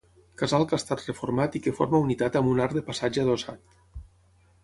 [0.41, 3.79] Casal que ha estat reformat i que forma unitat amb un arc de passatge adossat.